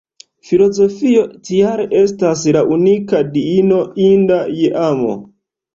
[0.51, 5.17] Filozofio tial estas la unika Diino inda je amo.